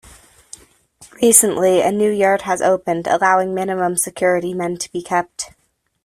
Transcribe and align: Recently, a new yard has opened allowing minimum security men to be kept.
Recently, 1.21 1.81
a 1.83 1.91
new 1.91 2.09
yard 2.09 2.41
has 2.41 2.59
opened 2.59 3.05
allowing 3.05 3.53
minimum 3.53 3.97
security 3.97 4.51
men 4.51 4.77
to 4.77 4.91
be 4.91 5.03
kept. 5.03 5.51